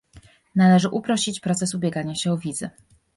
[0.55, 2.69] Należy uprościć proces ubiegania się o wizy